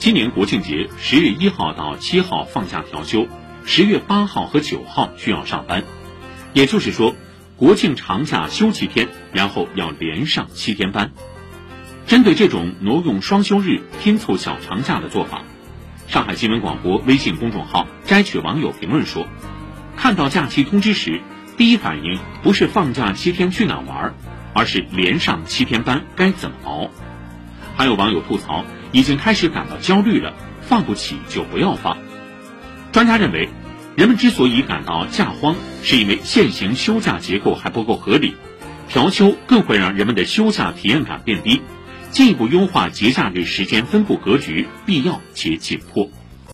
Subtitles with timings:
[0.00, 3.28] 今年国庆节十月一号到七号放假调休，
[3.66, 5.84] 十月八号和九号需要上班，
[6.54, 7.14] 也就是说，
[7.58, 11.12] 国庆长假休七天，然后要连上七天班。
[12.06, 15.42] 针对这种挪用双休日拼凑小长假的做法，
[16.08, 19.26] 上海新闻广播微信公众号摘取网友评论说
[19.98, 21.20] ：“看到假期通知时，
[21.58, 24.14] 第一反应不是放假七天去哪玩，
[24.54, 26.90] 而是连上七天班该怎么熬。”
[27.80, 31.96] 还有网友吐槽，已经开始感到焦虑了，放不起就不要放。
[32.92, 33.48] 专家认为，
[33.96, 38.34] 人们之所以感到假荒，是因为现行休假结构还不够合理，
[38.86, 41.62] 调休更会让人们的休假体验感变低。
[42.10, 46.10] 进一步优化节假日时间分布格局，必要且紧迫。